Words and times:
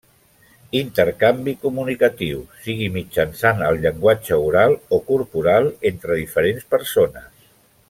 Intercanvi 0.77 1.53
comunicatiu, 1.65 2.39
sigui 2.63 2.87
mitjançant 2.95 3.61
el 3.67 3.79
llenguatge 3.85 4.41
oral 4.47 4.75
o 4.99 5.01
corporal, 5.13 5.71
entre 5.93 6.19
diferents 6.25 6.67
persones. 6.77 7.31